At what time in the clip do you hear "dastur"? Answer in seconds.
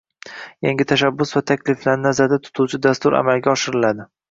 2.89-3.21